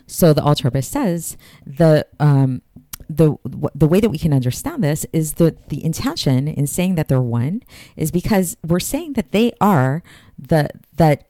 So 0.07 0.33
the 0.33 0.43
Alter 0.43 0.69
Rebbe 0.69 0.83
says 0.83 1.37
the 1.65 2.07
um, 2.19 2.63
the 3.09 3.37
the 3.75 3.89
way 3.89 4.01
that 4.01 4.11
we 4.11 4.19
can 4.19 4.33
understand 4.33 4.85
this 4.85 5.07
is 5.13 5.35
that 5.35 5.69
the 5.69 5.85
intention 5.85 6.49
in 6.49 6.67
saying 6.67 6.95
that 6.95 7.09
they're 7.09 7.21
one 7.21 7.63
is 7.97 8.11
because 8.11 8.57
we're 8.67 8.81
saying 8.81 9.15
that 9.15 9.33
they 9.33 9.53
are 9.61 10.03
the 10.39 10.69
that 10.97 11.30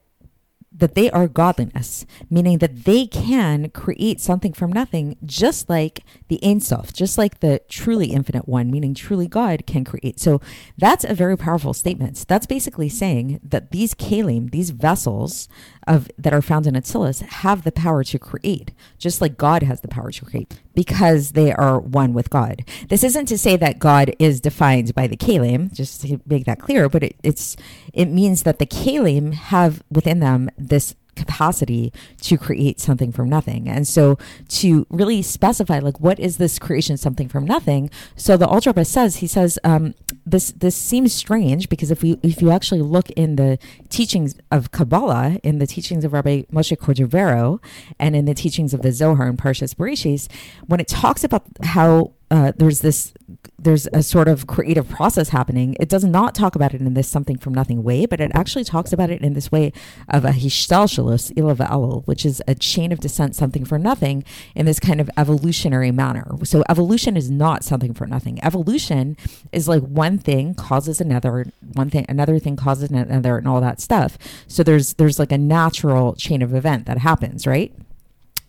that 0.72 0.94
they 0.94 1.10
are 1.10 1.26
godliness, 1.26 2.06
meaning 2.28 2.58
that 2.58 2.84
they 2.84 3.06
can 3.06 3.70
create 3.70 4.20
something 4.20 4.52
from 4.52 4.72
nothing, 4.72 5.16
just 5.24 5.68
like 5.68 6.04
the 6.28 6.38
Ein 6.44 6.60
Sof, 6.60 6.92
just 6.92 7.18
like 7.18 7.40
the 7.40 7.60
truly 7.68 8.08
infinite 8.08 8.46
one, 8.46 8.70
meaning 8.70 8.94
truly 8.94 9.26
God 9.26 9.66
can 9.66 9.84
create. 9.84 10.20
So 10.20 10.40
that's 10.78 11.04
a 11.04 11.14
very 11.14 11.36
powerful 11.36 11.74
statement. 11.74 12.24
That's 12.28 12.46
basically 12.46 12.88
saying 12.88 13.40
that 13.42 13.72
these 13.72 13.94
kalim, 13.94 14.52
these 14.52 14.70
vessels 14.70 15.48
of 15.86 16.10
that 16.18 16.32
are 16.32 16.42
found 16.42 16.66
in 16.66 16.74
Atzilus, 16.74 17.22
have 17.22 17.64
the 17.64 17.72
power 17.72 18.04
to 18.04 18.18
create, 18.18 18.72
just 18.98 19.20
like 19.20 19.36
God 19.36 19.62
has 19.62 19.80
the 19.80 19.88
power 19.88 20.10
to 20.10 20.24
create, 20.24 20.60
because 20.74 21.32
they 21.32 21.52
are 21.52 21.78
one 21.78 22.12
with 22.12 22.30
God. 22.30 22.64
This 22.88 23.02
isn't 23.04 23.26
to 23.26 23.38
say 23.38 23.56
that 23.56 23.78
God 23.78 24.14
is 24.18 24.40
defined 24.40 24.94
by 24.94 25.06
the 25.06 25.16
kalim, 25.16 25.72
just 25.72 26.02
to 26.02 26.20
make 26.26 26.44
that 26.44 26.60
clear, 26.60 26.88
but 26.88 27.02
it, 27.02 27.16
it's 27.22 27.56
it 27.92 28.06
means 28.06 28.42
that 28.42 28.58
the 28.58 28.66
kalim 28.66 29.32
have 29.32 29.82
within 29.90 30.20
them 30.20 30.50
this 30.56 30.94
capacity 31.16 31.92
to 32.22 32.36
create 32.36 32.80
something 32.80 33.12
from 33.12 33.28
nothing. 33.28 33.68
And 33.68 33.86
so 33.86 34.18
to 34.48 34.86
really 34.90 35.22
specify 35.22 35.78
like 35.78 36.00
what 36.00 36.18
is 36.18 36.38
this 36.38 36.58
creation 36.58 36.96
something 36.96 37.28
from 37.28 37.44
nothing? 37.44 37.90
So 38.16 38.36
the 38.36 38.46
Alter 38.46 38.70
Rebbe 38.70 38.84
says 38.84 39.16
he 39.16 39.26
says 39.26 39.58
um, 39.64 39.94
this 40.26 40.52
this 40.52 40.76
seems 40.76 41.12
strange 41.12 41.68
because 41.68 41.90
if 41.90 42.02
we 42.02 42.18
if 42.22 42.40
you 42.42 42.50
actually 42.50 42.82
look 42.82 43.10
in 43.10 43.36
the 43.36 43.58
teachings 43.88 44.34
of 44.50 44.70
Kabbalah, 44.70 45.38
in 45.42 45.58
the 45.58 45.66
teachings 45.66 46.04
of 46.04 46.12
Rabbi 46.12 46.42
Moshe 46.52 46.76
Cordovero, 46.76 47.62
and 47.98 48.14
in 48.14 48.24
the 48.24 48.34
teachings 48.34 48.74
of 48.74 48.82
the 48.82 48.92
Zohar 48.92 49.26
and 49.26 49.38
Parshas 49.38 49.74
Bereshis, 49.74 50.28
when 50.66 50.80
it 50.80 50.88
talks 50.88 51.24
about 51.24 51.44
how 51.62 52.12
uh, 52.30 52.52
there's 52.56 52.80
this 52.80 53.12
there's 53.58 53.86
a 53.92 54.02
sort 54.02 54.28
of 54.28 54.46
creative 54.46 54.88
process 54.88 55.30
happening. 55.30 55.76
It 55.78 55.88
does 55.88 56.04
not 56.04 56.34
talk 56.34 56.54
about 56.54 56.74
it 56.74 56.80
in 56.80 56.94
this 56.94 57.08
something 57.08 57.36
from 57.36 57.52
nothing 57.52 57.82
way, 57.82 58.06
but 58.06 58.20
it 58.20 58.30
actually 58.34 58.64
talks 58.64 58.92
about 58.92 59.10
it 59.10 59.20
in 59.20 59.34
this 59.34 59.52
way 59.52 59.72
of 60.08 60.24
a 60.24 60.30
hishtalshalus 60.30 61.32
ilava 61.34 61.68
elul, 61.68 62.06
which 62.06 62.24
is 62.24 62.42
a 62.48 62.54
chain 62.54 62.92
of 62.92 63.00
descent, 63.00 63.36
something 63.36 63.64
for 63.64 63.78
nothing, 63.78 64.24
in 64.54 64.66
this 64.66 64.80
kind 64.80 65.00
of 65.00 65.10
evolutionary 65.16 65.90
manner. 65.90 66.26
So 66.44 66.64
evolution 66.68 67.16
is 67.16 67.30
not 67.30 67.64
something 67.64 67.92
for 67.92 68.06
nothing. 68.06 68.42
Evolution 68.42 69.16
is 69.52 69.68
like 69.68 69.82
one 69.82 70.16
thing 70.18 70.54
causes 70.54 71.00
another, 71.00 71.46
one 71.74 71.90
thing 71.90 72.06
another 72.08 72.38
thing 72.38 72.56
causes 72.56 72.90
another, 72.90 73.36
and 73.36 73.46
all 73.46 73.60
that 73.60 73.80
stuff. 73.80 74.16
So 74.46 74.62
there's 74.62 74.94
there's 74.94 75.18
like 75.18 75.32
a 75.32 75.38
natural 75.38 76.14
chain 76.14 76.42
of 76.42 76.54
event 76.54 76.86
that 76.86 76.98
happens, 76.98 77.46
right? 77.46 77.74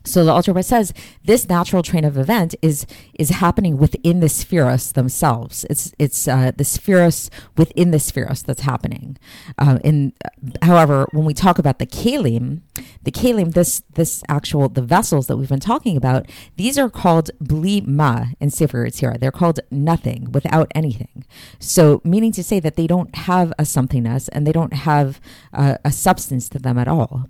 So 0.03 0.23
the 0.23 0.31
Alter 0.31 0.59
says 0.61 0.93
this 1.23 1.47
natural 1.47 1.83
train 1.83 2.05
of 2.05 2.17
event 2.17 2.55
is 2.61 2.85
is 3.17 3.29
happening 3.29 3.77
within 3.77 4.19
the 4.19 4.27
sefiros 4.27 4.93
themselves. 4.93 5.65
It's 5.69 5.93
it's 5.99 6.27
uh, 6.27 6.51
the 6.55 6.63
sefiros 6.63 7.29
within 7.57 7.91
the 7.91 7.97
sefiros 7.97 8.43
that's 8.43 8.61
happening. 8.61 9.17
Uh, 9.57 9.79
in 9.83 10.13
however, 10.61 11.07
when 11.11 11.25
we 11.25 11.33
talk 11.33 11.59
about 11.59 11.79
the 11.79 11.85
kalim, 11.85 12.61
the 13.03 13.11
kalim, 13.11 13.53
this 13.53 13.83
this 13.93 14.23
actual 14.27 14.69
the 14.69 14.81
vessels 14.81 15.27
that 15.27 15.37
we've 15.37 15.49
been 15.49 15.59
talking 15.59 15.97
about, 15.97 16.27
these 16.57 16.77
are 16.77 16.89
called 16.89 17.29
bli 17.39 17.81
ma 17.81 18.25
in 18.39 18.49
Sefer 18.49 18.85
Yetzirah. 18.85 19.19
They're 19.19 19.31
called 19.31 19.59
nothing, 19.69 20.31
without 20.31 20.71
anything. 20.75 21.25
So 21.59 22.01
meaning 22.03 22.31
to 22.33 22.43
say 22.43 22.59
that 22.59 22.75
they 22.75 22.87
don't 22.87 23.13
have 23.15 23.51
a 23.59 23.63
somethingness 23.63 24.29
and 24.31 24.45
they 24.45 24.51
don't 24.51 24.73
have 24.73 25.19
uh, 25.53 25.77
a 25.83 25.91
substance 25.91 26.49
to 26.49 26.59
them 26.59 26.77
at 26.77 26.87
all. 26.87 27.27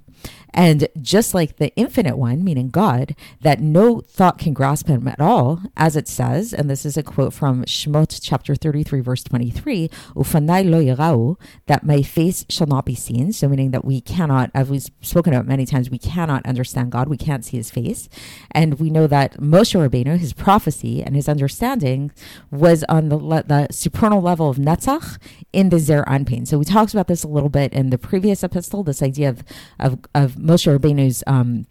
And 0.53 0.87
just 1.01 1.33
like 1.33 1.57
the 1.57 1.73
infinite 1.75 2.17
one, 2.17 2.43
meaning 2.43 2.69
God, 2.69 3.15
that 3.41 3.61
no 3.61 4.01
thought 4.01 4.37
can 4.37 4.53
grasp 4.53 4.87
him 4.87 5.07
at 5.07 5.21
all, 5.21 5.61
as 5.77 5.95
it 5.95 6.07
says, 6.07 6.53
and 6.53 6.69
this 6.69 6.85
is 6.85 6.97
a 6.97 7.03
quote 7.03 7.33
from 7.33 7.63
Shemot 7.63 8.19
chapter 8.21 8.55
33, 8.55 8.99
verse 8.99 9.23
23, 9.23 9.89
Ufanai 10.15 10.69
lo 10.69 10.81
yirau, 10.81 11.39
that 11.67 11.85
my 11.85 12.01
face 12.01 12.45
shall 12.49 12.67
not 12.67 12.85
be 12.85 12.95
seen. 12.95 13.31
So 13.31 13.47
meaning 13.47 13.71
that 13.71 13.85
we 13.85 14.01
cannot, 14.01 14.51
as 14.53 14.69
we've 14.69 14.89
spoken 15.01 15.33
about 15.33 15.47
many 15.47 15.65
times, 15.65 15.89
we 15.89 15.97
cannot 15.97 16.45
understand 16.45 16.91
God. 16.91 17.07
We 17.07 17.17
can't 17.17 17.45
see 17.45 17.57
his 17.57 17.71
face. 17.71 18.09
And 18.51 18.79
we 18.79 18.89
know 18.89 19.07
that 19.07 19.37
Moshe 19.37 19.79
Rabbeinu, 19.79 20.17
his 20.17 20.33
prophecy 20.33 21.01
and 21.01 21.15
his 21.15 21.29
understanding 21.29 22.11
was 22.49 22.83
on 22.89 23.09
the, 23.09 23.17
le- 23.17 23.43
the 23.43 23.67
supernal 23.71 24.21
level 24.21 24.49
of 24.49 24.57
Netzach 24.57 25.17
in 25.53 25.69
the 25.69 25.79
Zer 25.79 26.03
Anpin. 26.07 26.47
So 26.47 26.57
we 26.57 26.65
talked 26.65 26.93
about 26.93 27.07
this 27.07 27.23
a 27.23 27.27
little 27.27 27.49
bit 27.49 27.73
in 27.73 27.89
the 27.89 27.97
previous 27.97 28.43
epistle, 28.43 28.83
this 28.83 29.01
idea 29.01 29.29
of, 29.29 29.43
of, 29.79 29.99
of 30.13 30.33
Moshe 30.33 30.67
Rabbeinu's 30.67 31.23
um, 31.27 31.65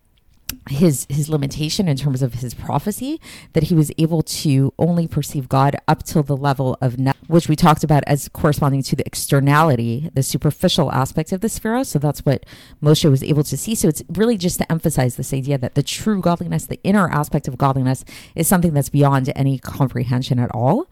his 0.69 1.07
his 1.09 1.29
limitation 1.29 1.89
in 1.89 1.97
terms 1.97 2.23
of 2.23 2.35
his 2.35 2.55
prophecy 2.55 3.21
that 3.53 3.65
he 3.65 3.75
was 3.75 3.93
able 3.99 4.23
to 4.23 4.73
only 4.79 5.07
perceive 5.07 5.49
God 5.49 5.77
up 5.87 6.03
till 6.03 6.23
the 6.23 6.37
level 6.37 6.77
of 6.81 6.99
ne- 6.99 7.13
which 7.29 7.49
we 7.49 7.57
talked 7.57 7.85
about 7.85 8.03
as 8.07 8.29
corresponding 8.29 8.83
to 8.85 8.97
the 8.97 9.07
externality, 9.07 10.11
the 10.15 10.23
superficial 10.23 10.91
aspect 10.93 11.33
of 11.33 11.41
the 11.41 11.49
sphere. 11.49 11.85
So 11.85 11.99
that's 11.99 12.21
what 12.21 12.45
Moshe 12.83 13.09
was 13.09 13.23
able 13.23 13.45
to 13.45 13.57
see. 13.57 13.75
So 13.75 13.89
it's 13.89 14.03
really 14.09 14.37
just 14.37 14.59
to 14.59 14.71
emphasize 14.71 15.17
this 15.17 15.33
idea 15.33 15.59
that 15.59 15.75
the 15.75 15.83
true 15.83 16.21
godliness, 16.21 16.67
the 16.67 16.81
inner 16.83 17.09
aspect 17.09 17.49
of 17.49 17.59
godliness, 17.59 18.05
is 18.35 18.49
something 18.49 18.75
that's 18.75 18.91
beyond 18.91 19.33
any 19.37 19.59
comprehension 19.59 20.39
at 20.39 20.51
all. 20.53 20.91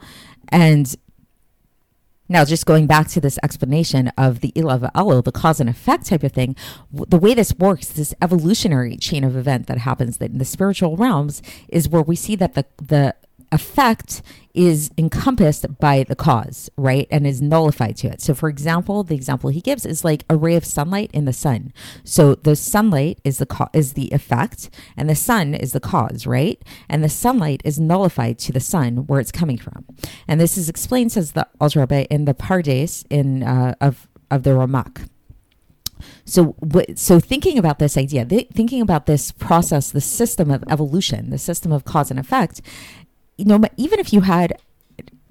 And 0.50 0.94
now, 2.28 2.44
just 2.44 2.66
going 2.66 2.86
back 2.86 3.08
to 3.08 3.20
this 3.20 3.38
explanation 3.42 4.08
of 4.18 4.40
the 4.40 4.52
Ilav 4.52 4.90
Elo, 4.94 5.22
the 5.22 5.32
cause 5.32 5.60
and 5.60 5.70
effect 5.70 6.06
type 6.06 6.22
of 6.22 6.32
thing, 6.32 6.56
the 6.92 7.18
way 7.18 7.32
this 7.32 7.54
works, 7.54 7.88
this 7.88 8.14
evolutionary 8.20 8.96
chain 8.96 9.24
of 9.24 9.34
event 9.34 9.66
that 9.66 9.78
happens 9.78 10.18
in 10.18 10.36
the 10.36 10.44
spiritual 10.44 10.96
realms, 10.96 11.40
is 11.68 11.88
where 11.88 12.02
we 12.02 12.16
see 12.16 12.36
that 12.36 12.54
the 12.54 12.66
the 12.76 13.14
effect 13.52 14.22
is 14.54 14.90
encompassed 14.98 15.78
by 15.78 16.02
the 16.02 16.16
cause, 16.16 16.68
right? 16.76 17.06
And 17.10 17.26
is 17.26 17.40
nullified 17.40 17.96
to 17.98 18.08
it. 18.08 18.20
So, 18.20 18.34
for 18.34 18.48
example, 18.48 19.04
the 19.04 19.14
example 19.14 19.50
he 19.50 19.60
gives 19.60 19.86
is 19.86 20.04
like 20.04 20.24
a 20.28 20.36
ray 20.36 20.56
of 20.56 20.64
sunlight 20.64 21.10
in 21.12 21.26
the 21.26 21.32
sun. 21.32 21.72
So, 22.02 22.34
the 22.34 22.56
sunlight 22.56 23.20
is 23.24 23.38
the 23.38 23.46
co- 23.46 23.68
is 23.72 23.92
the 23.92 24.08
effect, 24.08 24.70
and 24.96 25.08
the 25.08 25.14
sun 25.14 25.54
is 25.54 25.72
the 25.72 25.80
cause, 25.80 26.26
right? 26.26 26.60
And 26.88 27.04
the 27.04 27.08
sunlight 27.08 27.62
is 27.64 27.78
nullified 27.78 28.38
to 28.40 28.52
the 28.52 28.60
sun 28.60 29.06
where 29.06 29.20
it's 29.20 29.32
coming 29.32 29.58
from. 29.58 29.84
And 30.26 30.40
this 30.40 30.58
is 30.58 30.68
explained, 30.68 31.12
says 31.12 31.32
the 31.32 31.46
Rebbe, 31.60 32.12
in 32.12 32.24
the 32.24 32.34
Pardes 32.34 33.04
in 33.10 33.42
uh, 33.42 33.74
of 33.80 34.08
of 34.30 34.42
the 34.42 34.50
Ramak. 34.50 35.08
So, 36.24 36.54
so 36.94 37.18
thinking 37.20 37.58
about 37.58 37.78
this 37.78 37.96
idea, 37.96 38.24
thinking 38.24 38.80
about 38.80 39.06
this 39.06 39.32
process, 39.32 39.90
the 39.90 40.00
system 40.00 40.50
of 40.50 40.62
evolution, 40.68 41.30
the 41.30 41.38
system 41.38 41.72
of 41.72 41.84
cause 41.84 42.10
and 42.10 42.20
effect, 42.20 42.60
you 43.38 43.44
know, 43.44 43.60
even 43.76 43.98
if 43.98 44.12
you 44.12 44.22
had 44.22 44.60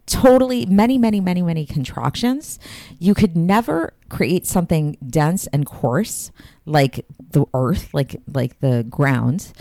totally 0.08 0.66
many, 0.66 0.98
many, 0.98 1.20
many, 1.20 1.42
many 1.42 1.66
contractions, 1.66 2.58
you 2.98 3.14
could 3.14 3.36
never 3.36 3.94
create 4.10 4.48
something 4.48 4.98
dense 5.06 5.46
and 5.48 5.66
coarse 5.66 6.32
like 6.66 7.06
the 7.20 7.46
earth, 7.54 7.94
like 7.94 8.16
like 8.34 8.60
the 8.62 8.86
ground, 8.90 9.52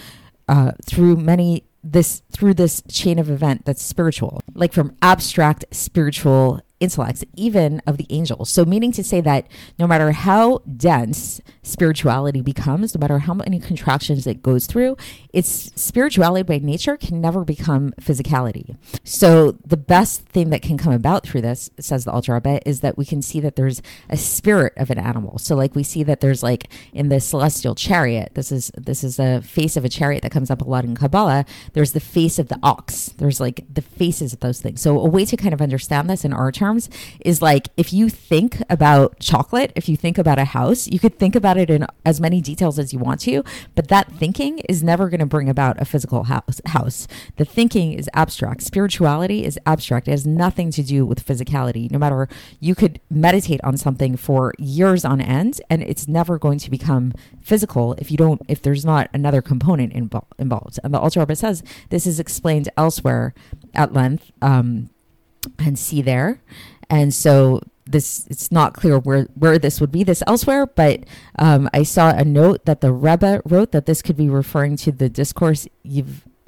uh, 0.48 0.72
through 0.84 1.16
many 1.16 1.64
this 1.82 2.22
through 2.32 2.54
this 2.54 2.82
chain 2.88 3.18
of 3.18 3.28
event 3.28 3.64
that's 3.64 3.82
spiritual, 3.82 4.40
like 4.54 4.72
from 4.72 4.96
abstract 5.02 5.64
spiritual 5.72 6.60
intellects, 6.80 7.24
even 7.34 7.80
of 7.86 7.96
the 7.96 8.06
angels. 8.10 8.50
So, 8.50 8.64
meaning 8.64 8.92
to 8.92 9.04
say 9.04 9.20
that 9.22 9.46
no 9.78 9.86
matter 9.86 10.12
how 10.12 10.58
dense 10.76 11.40
spirituality 11.62 12.42
becomes, 12.42 12.94
no 12.94 13.00
matter 13.00 13.20
how 13.20 13.34
many 13.34 13.58
contractions 13.60 14.26
it 14.26 14.42
goes 14.42 14.66
through, 14.66 14.96
its 15.32 15.48
spirituality 15.74 16.42
by 16.42 16.58
nature 16.58 16.96
can 16.96 17.20
never 17.20 17.44
become 17.44 17.92
physicality. 18.00 18.76
So, 19.04 19.52
the 19.64 19.76
best 19.76 20.22
thing 20.26 20.50
that 20.50 20.62
can 20.62 20.76
come 20.76 20.92
about 20.92 21.26
through 21.26 21.42
this, 21.42 21.70
says 21.80 22.04
the 22.04 22.12
Alter 22.12 22.34
Rebbe, 22.34 22.66
is 22.68 22.80
that 22.80 22.98
we 22.98 23.06
can 23.06 23.22
see 23.22 23.40
that 23.40 23.56
there's 23.56 23.80
a 24.10 24.16
spirit 24.16 24.74
of 24.76 24.90
an 24.90 24.98
animal. 24.98 25.38
So, 25.38 25.56
like 25.56 25.74
we 25.74 25.82
see 25.82 26.02
that 26.02 26.20
there's 26.20 26.42
like 26.42 26.68
in 26.92 27.08
the 27.08 27.20
celestial 27.20 27.74
chariot, 27.74 28.32
this 28.34 28.52
is 28.52 28.70
this 28.76 29.02
is 29.02 29.18
a 29.18 29.40
face 29.40 29.76
of 29.76 29.84
a 29.84 29.88
chariot 29.88 30.22
that 30.22 30.32
comes 30.32 30.50
up 30.50 30.60
a 30.60 30.64
lot 30.64 30.84
in 30.84 30.94
Kabbalah. 30.94 31.46
There's 31.72 31.92
the 31.92 32.00
face 32.00 32.38
of 32.38 32.48
the 32.48 32.58
ox. 32.62 33.14
There's 33.16 33.40
like 33.40 33.64
the 33.72 33.82
faces 33.82 34.34
of 34.34 34.40
those 34.40 34.60
things. 34.60 34.82
So, 34.82 34.98
a 34.98 35.08
way 35.08 35.24
to 35.24 35.36
kind 35.36 35.54
of 35.54 35.62
understand 35.62 36.10
this 36.10 36.24
in 36.24 36.34
our 36.34 36.52
terms 36.52 36.65
terms 36.66 36.88
is 37.20 37.40
like 37.40 37.68
if 37.76 37.92
you 37.92 38.08
think 38.08 38.62
about 38.68 39.18
chocolate, 39.20 39.72
if 39.74 39.88
you 39.88 39.96
think 39.96 40.18
about 40.18 40.38
a 40.38 40.44
house, 40.44 40.88
you 40.88 40.98
could 40.98 41.18
think 41.18 41.34
about 41.36 41.56
it 41.56 41.70
in 41.70 41.86
as 42.04 42.20
many 42.20 42.40
details 42.40 42.78
as 42.78 42.92
you 42.92 42.98
want 42.98 43.20
to, 43.20 43.44
but 43.74 43.88
that 43.88 44.12
thinking 44.12 44.58
is 44.68 44.82
never 44.82 45.08
going 45.08 45.20
to 45.20 45.26
bring 45.26 45.48
about 45.48 45.80
a 45.80 45.84
physical 45.84 46.24
house. 46.24 46.60
House. 46.66 47.06
The 47.36 47.44
thinking 47.44 47.92
is 47.92 48.08
abstract. 48.14 48.62
Spirituality 48.62 49.44
is 49.44 49.58
abstract. 49.66 50.08
It 50.08 50.12
has 50.12 50.26
nothing 50.26 50.70
to 50.72 50.82
do 50.82 51.06
with 51.06 51.24
physicality. 51.24 51.90
No 51.90 51.98
matter 51.98 52.28
you 52.60 52.74
could 52.74 53.00
meditate 53.10 53.60
on 53.62 53.76
something 53.76 54.16
for 54.16 54.52
years 54.58 55.04
on 55.04 55.20
end 55.20 55.60
and 55.70 55.82
it's 55.82 56.08
never 56.08 56.38
going 56.38 56.58
to 56.58 56.70
become 56.70 57.12
physical 57.40 57.94
if 57.98 58.10
you 58.10 58.16
don't 58.16 58.40
if 58.48 58.60
there's 58.62 58.84
not 58.84 59.08
another 59.14 59.42
component 59.42 59.92
involved. 59.92 60.78
And 60.82 60.92
the 60.92 60.98
Alter 60.98 61.20
Rebbe 61.20 61.36
says 61.36 61.62
this 61.90 62.06
is 62.06 62.18
explained 62.18 62.68
elsewhere 62.76 63.34
at 63.74 63.92
length. 63.92 64.32
Um, 64.42 64.90
and 65.58 65.78
see 65.78 66.02
there. 66.02 66.40
And 66.88 67.12
so 67.12 67.60
this 67.86 68.26
it's 68.28 68.50
not 68.50 68.74
clear 68.74 68.98
where 68.98 69.24
where 69.34 69.58
this 69.58 69.80
would 69.80 69.92
be 69.92 70.04
this 70.04 70.22
elsewhere, 70.26 70.66
but 70.66 71.04
um, 71.38 71.68
I 71.72 71.84
saw 71.84 72.10
a 72.10 72.24
note 72.24 72.64
that 72.64 72.80
the 72.80 72.92
Rebbe 72.92 73.42
wrote 73.44 73.72
that 73.72 73.86
this 73.86 74.02
could 74.02 74.16
be 74.16 74.28
referring 74.28 74.76
to 74.78 74.92
the 74.92 75.08
discourse 75.08 75.68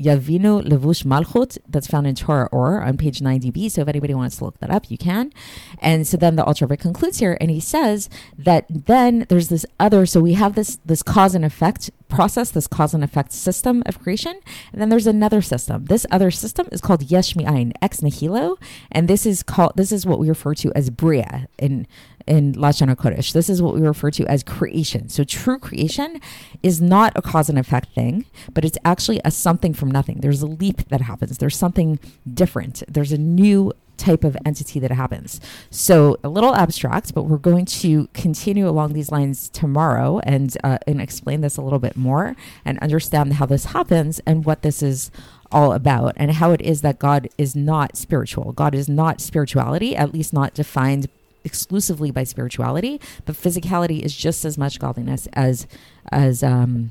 Yavinu 0.00 0.62
Levush 0.62 1.04
Malchut 1.04 1.58
that's 1.68 1.86
found 1.86 2.06
in 2.06 2.14
Torah 2.14 2.48
Or 2.52 2.82
on 2.82 2.96
page 2.96 3.20
90b. 3.20 3.70
So 3.70 3.82
if 3.82 3.88
anybody 3.88 4.14
wants 4.14 4.36
to 4.36 4.44
look 4.44 4.58
that 4.60 4.70
up, 4.70 4.90
you 4.90 4.96
can. 4.96 5.32
And 5.80 6.06
so 6.06 6.16
then 6.16 6.36
the 6.36 6.44
Alter 6.44 6.66
Rebbe 6.66 6.76
concludes 6.76 7.18
here 7.18 7.36
and 7.40 7.50
he 7.50 7.60
says 7.60 8.08
that 8.38 8.66
then 8.68 9.26
there's 9.28 9.48
this 9.48 9.66
other, 9.80 10.06
so 10.06 10.20
we 10.20 10.34
have 10.34 10.54
this, 10.54 10.78
this 10.84 11.02
cause 11.02 11.34
and 11.34 11.44
effect 11.44 11.90
process, 12.08 12.50
this 12.50 12.66
cause 12.66 12.94
and 12.94 13.02
effect 13.02 13.32
system 13.32 13.82
of 13.86 14.00
creation. 14.00 14.40
And 14.72 14.80
then 14.80 14.88
there's 14.88 15.06
another 15.06 15.42
system. 15.42 15.86
This 15.86 16.06
other 16.10 16.30
system 16.30 16.68
is 16.70 16.80
called 16.80 17.02
Yesh 17.10 17.34
Mi'ayin, 17.34 17.72
ex 17.82 18.00
nihilo. 18.00 18.56
And 18.92 19.08
this 19.08 19.26
is 19.26 19.42
called, 19.42 19.72
this 19.76 19.92
is 19.92 20.06
what 20.06 20.18
we 20.18 20.28
refer 20.28 20.54
to 20.54 20.72
as 20.74 20.90
Bria 20.90 21.48
in 21.58 21.86
in 22.28 22.52
Lashon 22.54 22.94
Kodesh. 22.94 23.32
This 23.32 23.48
is 23.48 23.60
what 23.60 23.74
we 23.74 23.80
refer 23.80 24.10
to 24.12 24.26
as 24.26 24.42
creation. 24.42 25.08
So 25.08 25.24
true 25.24 25.58
creation 25.58 26.20
is 26.62 26.80
not 26.80 27.12
a 27.16 27.22
cause 27.22 27.48
and 27.48 27.58
effect 27.58 27.94
thing, 27.94 28.26
but 28.52 28.64
it's 28.64 28.78
actually 28.84 29.20
a 29.24 29.30
something 29.30 29.74
from 29.74 29.90
nothing. 29.90 30.20
There's 30.20 30.42
a 30.42 30.46
leap 30.46 30.88
that 30.88 31.00
happens. 31.00 31.38
There's 31.38 31.56
something 31.56 31.98
different. 32.32 32.82
There's 32.88 33.12
a 33.12 33.18
new 33.18 33.72
type 33.96 34.22
of 34.24 34.36
entity 34.46 34.78
that 34.78 34.92
happens. 34.92 35.40
So 35.70 36.18
a 36.22 36.28
little 36.28 36.54
abstract, 36.54 37.14
but 37.14 37.24
we're 37.24 37.36
going 37.36 37.64
to 37.66 38.08
continue 38.14 38.68
along 38.68 38.92
these 38.92 39.10
lines 39.10 39.48
tomorrow 39.48 40.20
and 40.20 40.56
uh, 40.62 40.78
and 40.86 41.00
explain 41.00 41.40
this 41.40 41.56
a 41.56 41.62
little 41.62 41.80
bit 41.80 41.96
more 41.96 42.36
and 42.64 42.78
understand 42.78 43.34
how 43.34 43.46
this 43.46 43.66
happens 43.66 44.20
and 44.20 44.44
what 44.44 44.62
this 44.62 44.82
is 44.82 45.10
all 45.50 45.72
about 45.72 46.12
and 46.16 46.32
how 46.32 46.52
it 46.52 46.60
is 46.60 46.82
that 46.82 46.98
God 46.98 47.28
is 47.38 47.56
not 47.56 47.96
spiritual. 47.96 48.52
God 48.52 48.74
is 48.74 48.88
not 48.88 49.20
spirituality, 49.20 49.96
at 49.96 50.12
least 50.12 50.32
not 50.32 50.54
defined 50.54 51.08
exclusively 51.48 52.10
by 52.10 52.24
spirituality, 52.24 53.00
but 53.24 53.34
physicality 53.34 54.00
is 54.00 54.14
just 54.14 54.44
as 54.44 54.58
much 54.58 54.78
godliness 54.78 55.26
as 55.32 55.66
as 56.12 56.42
um, 56.42 56.90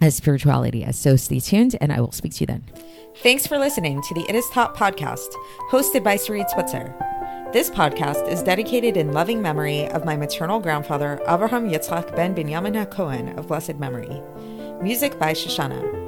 as 0.00 0.14
spirituality 0.14 0.84
as. 0.84 0.98
So 0.98 1.16
stay 1.16 1.40
tuned, 1.40 1.74
and 1.80 1.92
I 1.92 2.00
will 2.00 2.12
speak 2.12 2.34
to 2.34 2.40
you 2.40 2.46
then. 2.46 2.64
Thanks 3.16 3.46
for 3.46 3.58
listening 3.58 4.00
to 4.02 4.14
the 4.14 4.24
It 4.28 4.36
Is 4.36 4.48
Taught 4.50 4.76
podcast, 4.76 5.30
hosted 5.70 6.04
by 6.04 6.16
Sarit 6.16 6.50
Switzer. 6.50 6.94
This 7.52 7.70
podcast 7.70 8.28
is 8.28 8.42
dedicated 8.42 8.96
in 8.96 9.12
loving 9.12 9.40
memory 9.40 9.88
of 9.88 10.04
my 10.04 10.16
maternal 10.16 10.60
grandfather, 10.60 11.18
Avraham 11.26 11.72
Yitzchak 11.72 12.14
ben 12.14 12.34
Binyamin 12.34 12.76
HaKohen 12.86 13.36
of 13.38 13.48
blessed 13.48 13.76
memory. 13.76 14.22
Music 14.82 15.18
by 15.18 15.32
Shoshannah. 15.32 16.07